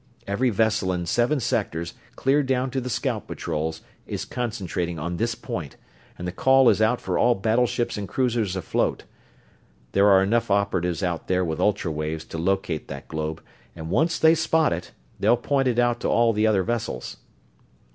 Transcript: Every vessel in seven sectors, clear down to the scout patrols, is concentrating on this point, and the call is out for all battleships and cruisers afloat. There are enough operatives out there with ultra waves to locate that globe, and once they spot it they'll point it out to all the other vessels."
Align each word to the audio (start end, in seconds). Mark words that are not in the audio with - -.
Every 0.25 0.49
vessel 0.49 0.91
in 0.93 1.05
seven 1.05 1.39
sectors, 1.39 1.93
clear 2.15 2.41
down 2.41 2.71
to 2.71 2.81
the 2.81 2.89
scout 2.89 3.27
patrols, 3.27 3.81
is 4.07 4.25
concentrating 4.25 4.97
on 4.97 5.17
this 5.17 5.35
point, 5.35 5.75
and 6.17 6.27
the 6.27 6.31
call 6.31 6.69
is 6.69 6.81
out 6.81 6.99
for 6.99 7.19
all 7.19 7.35
battleships 7.35 7.97
and 7.97 8.07
cruisers 8.07 8.55
afloat. 8.55 9.03
There 9.91 10.09
are 10.09 10.23
enough 10.23 10.49
operatives 10.49 11.03
out 11.03 11.27
there 11.27 11.45
with 11.45 11.59
ultra 11.59 11.91
waves 11.91 12.25
to 12.29 12.39
locate 12.39 12.87
that 12.87 13.09
globe, 13.09 13.43
and 13.75 13.91
once 13.91 14.17
they 14.17 14.33
spot 14.33 14.73
it 14.73 14.91
they'll 15.19 15.37
point 15.37 15.67
it 15.67 15.77
out 15.77 15.99
to 15.99 16.07
all 16.07 16.33
the 16.33 16.47
other 16.47 16.63
vessels." 16.63 17.17